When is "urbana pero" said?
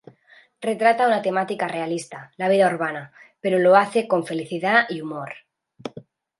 2.67-3.59